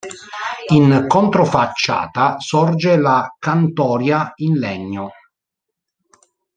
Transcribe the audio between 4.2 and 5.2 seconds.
in legno.